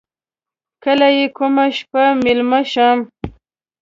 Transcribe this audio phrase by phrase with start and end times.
[0.83, 2.99] کله یې کومه شپه میلمه شم.